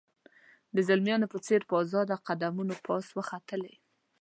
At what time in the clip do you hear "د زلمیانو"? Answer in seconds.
0.75-1.31